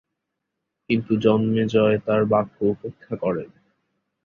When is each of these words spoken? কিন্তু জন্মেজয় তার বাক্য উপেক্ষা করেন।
কিন্তু 0.89 1.11
জন্মেজয় 1.17 1.97
তার 2.05 2.21
বাক্য 2.25 2.57
উপেক্ষা 2.65 3.15
করেন। 3.15 3.49